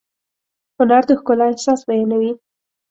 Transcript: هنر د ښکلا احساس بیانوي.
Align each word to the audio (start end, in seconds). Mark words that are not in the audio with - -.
هنر 0.77 1.03
د 1.07 1.11
ښکلا 1.19 1.45
احساس 1.49 1.79
بیانوي. 1.87 2.33